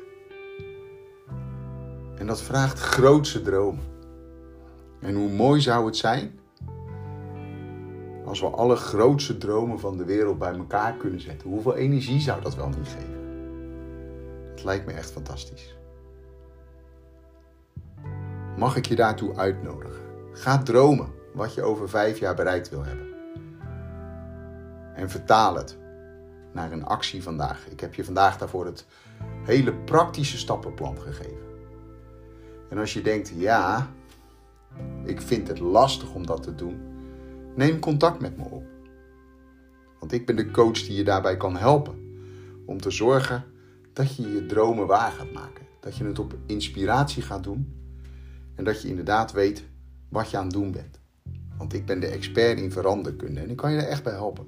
En 2.17 2.27
dat 2.27 2.41
vraagt 2.41 2.79
grootse 2.79 3.41
dromen. 3.41 3.83
En 4.99 5.15
hoe 5.15 5.29
mooi 5.29 5.61
zou 5.61 5.85
het 5.85 5.97
zijn 5.97 6.39
als 8.25 8.39
we 8.39 8.47
alle 8.47 8.75
grootste 8.75 9.37
dromen 9.37 9.79
van 9.79 9.97
de 9.97 10.05
wereld 10.05 10.37
bij 10.37 10.53
elkaar 10.53 10.93
kunnen 10.93 11.21
zetten. 11.21 11.49
Hoeveel 11.49 11.75
energie 11.75 12.19
zou 12.19 12.41
dat 12.41 12.55
wel 12.55 12.69
niet 12.69 12.87
geven? 12.87 13.23
Het 14.49 14.63
lijkt 14.63 14.85
me 14.85 14.91
echt 14.91 15.11
fantastisch. 15.11 15.75
Mag 18.57 18.75
ik 18.75 18.85
je 18.85 18.95
daartoe 18.95 19.35
uitnodigen? 19.35 20.01
Ga 20.31 20.57
dromen 20.63 21.14
wat 21.35 21.53
je 21.53 21.61
over 21.61 21.89
vijf 21.89 22.19
jaar 22.19 22.35
bereikt 22.35 22.69
wil 22.69 22.83
hebben. 22.83 23.07
En 24.93 25.09
vertaal 25.09 25.55
het 25.55 25.77
naar 26.51 26.71
een 26.71 26.85
actie 26.85 27.23
vandaag. 27.23 27.67
Ik 27.69 27.79
heb 27.79 27.93
je 27.93 28.03
vandaag 28.03 28.37
daarvoor 28.37 28.65
het 28.65 28.85
hele 29.43 29.73
praktische 29.73 30.37
stappenplan 30.37 31.01
gegeven. 31.01 31.45
En 32.69 32.77
als 32.77 32.93
je 32.93 33.01
denkt, 33.01 33.31
ja, 33.35 33.89
ik 35.03 35.21
vind 35.21 35.47
het 35.47 35.59
lastig 35.59 36.13
om 36.13 36.25
dat 36.25 36.43
te 36.43 36.55
doen, 36.55 36.81
neem 37.55 37.79
contact 37.79 38.21
met 38.21 38.37
me 38.37 38.43
op. 38.43 38.63
Want 39.99 40.11
ik 40.11 40.25
ben 40.25 40.35
de 40.35 40.51
coach 40.51 40.79
die 40.79 40.95
je 40.95 41.03
daarbij 41.03 41.37
kan 41.37 41.57
helpen. 41.57 42.03
Om 42.65 42.81
te 42.81 42.91
zorgen 42.91 43.43
dat 43.93 44.15
je 44.15 44.33
je 44.33 44.45
dromen 44.45 44.87
waar 44.87 45.11
gaat 45.11 45.31
maken. 45.31 45.65
Dat 45.79 45.97
je 45.97 46.03
het 46.03 46.19
op 46.19 46.35
inspiratie 46.45 47.23
gaat 47.23 47.43
doen. 47.43 47.73
En 48.55 48.63
dat 48.63 48.81
je 48.81 48.87
inderdaad 48.87 49.31
weet 49.31 49.63
wat 50.09 50.31
je 50.31 50.37
aan 50.37 50.43
het 50.43 50.53
doen 50.53 50.71
bent. 50.71 51.04
Want 51.57 51.73
ik 51.73 51.85
ben 51.85 51.99
de 51.99 52.07
expert 52.07 52.59
in 52.59 52.71
veranderkunde 52.71 53.39
en 53.39 53.49
ik 53.49 53.55
kan 53.57 53.71
je 53.71 53.77
er 53.77 53.87
echt 53.87 54.03
bij 54.03 54.13
helpen. 54.13 54.47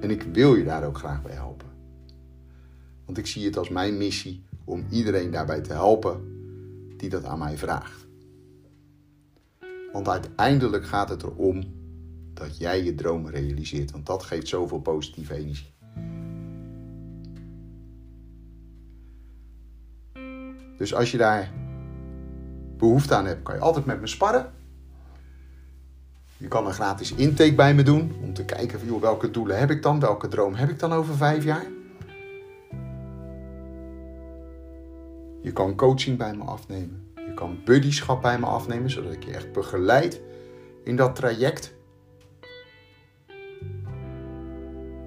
En 0.00 0.10
ik 0.10 0.22
wil 0.22 0.54
je 0.54 0.64
daar 0.64 0.84
ook 0.84 0.98
graag 0.98 1.22
bij 1.22 1.34
helpen. 1.34 1.68
Want 3.04 3.18
ik 3.18 3.26
zie 3.26 3.44
het 3.44 3.56
als 3.56 3.68
mijn 3.68 3.96
missie 3.96 4.44
om 4.64 4.86
iedereen 4.90 5.30
daarbij 5.30 5.60
te 5.60 5.72
helpen 5.72 6.34
die 6.96 7.08
dat 7.08 7.24
aan 7.24 7.38
mij 7.38 7.58
vraagt. 7.58 8.06
Want 9.92 10.08
uiteindelijk 10.08 10.86
gaat 10.86 11.08
het 11.08 11.22
erom 11.22 11.64
dat 12.34 12.58
jij 12.58 12.84
je 12.84 12.94
dromen 12.94 13.30
realiseert, 13.30 13.90
want 13.90 14.06
dat 14.06 14.22
geeft 14.22 14.48
zoveel 14.48 14.80
positieve 14.80 15.34
energie. 15.34 15.74
Dus 20.76 20.94
als 20.94 21.10
je 21.10 21.18
daar 21.18 21.52
behoefte 22.78 23.14
aan 23.14 23.26
hebt, 23.26 23.42
kan 23.42 23.54
je 23.54 23.60
altijd 23.60 23.84
met 23.84 24.00
me 24.00 24.06
sparren. 24.06 24.52
Je 26.36 26.48
kan 26.48 26.66
een 26.66 26.72
gratis 26.72 27.14
intake 27.14 27.54
bij 27.54 27.74
me 27.74 27.82
doen 27.82 28.12
om 28.22 28.34
te 28.34 28.44
kijken 28.44 28.80
van, 28.80 29.00
welke 29.00 29.30
doelen 29.30 29.58
heb 29.58 29.70
ik 29.70 29.82
dan, 29.82 30.00
welke 30.00 30.28
droom 30.28 30.54
heb 30.54 30.68
ik 30.68 30.78
dan 30.78 30.92
over 30.92 31.14
vijf 31.14 31.44
jaar. 31.44 31.66
Je 35.42 35.52
kan 35.52 35.74
coaching 35.74 36.18
bij 36.18 36.34
me 36.34 36.44
afnemen. 36.44 37.12
Je 37.14 37.34
kan 37.34 37.58
buddyschap 37.64 38.22
bij 38.22 38.38
me 38.38 38.46
afnemen, 38.46 38.90
zodat 38.90 39.12
ik 39.12 39.24
je 39.24 39.32
echt 39.32 39.52
begeleid 39.52 40.20
in 40.84 40.96
dat 40.96 41.14
traject. 41.14 41.74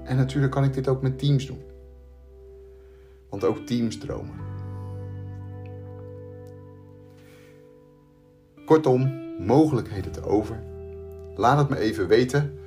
En 0.03 0.17
natuurlijk 0.17 0.51
kan 0.51 0.63
ik 0.63 0.73
dit 0.73 0.87
ook 0.87 1.01
met 1.01 1.19
teams 1.19 1.45
doen. 1.45 1.61
Want 3.29 3.43
ook 3.43 3.57
teams 3.57 3.97
dromen. 3.97 4.48
Kortom, 8.69 9.11
mogelijkheden 9.39 10.11
te 10.11 10.23
over. 10.23 10.63
Laat 11.35 11.57
het 11.57 11.69
me 11.69 11.77
even 11.77 12.07
weten 12.07 12.59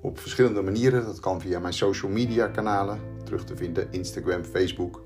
op 0.00 0.18
verschillende 0.18 0.62
manieren. 0.62 1.04
Dat 1.04 1.20
kan 1.20 1.40
via 1.40 1.58
mijn 1.58 1.72
social 1.72 2.10
media 2.10 2.46
kanalen 2.46 3.00
terug 3.24 3.44
te 3.44 3.56
vinden: 3.56 3.88
Instagram, 3.90 4.44
Facebook, 4.44 5.02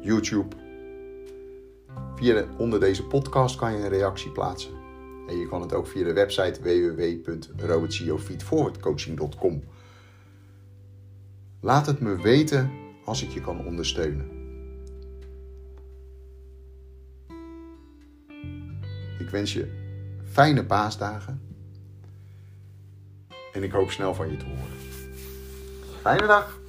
YouTube. 0.00 0.56
Via 2.14 2.44
onder 2.58 2.80
deze 2.80 3.06
podcast 3.06 3.56
kan 3.56 3.72
je 3.72 3.78
een 3.78 3.88
reactie 3.88 4.30
plaatsen. 4.30 4.72
En 5.28 5.38
je 5.38 5.48
kan 5.48 5.60
het 5.60 5.74
ook 5.74 5.86
via 5.86 6.04
de 6.04 6.12
website 6.12 6.62
www.robertciofeedforwardcoaching.com. 6.62 9.62
Laat 11.60 11.86
het 11.86 12.00
me 12.00 12.16
weten 12.16 12.70
als 13.04 13.22
ik 13.22 13.30
je 13.30 13.40
kan 13.40 13.66
ondersteunen. 13.66 14.31
Wens 19.32 19.52
je 19.52 19.70
fijne 20.30 20.64
paasdagen. 20.64 21.40
En 23.52 23.62
ik 23.62 23.72
hoop 23.72 23.90
snel 23.90 24.14
van 24.14 24.30
je 24.30 24.36
te 24.36 24.44
horen. 24.44 24.78
Fijne 26.00 26.26
dag! 26.26 26.61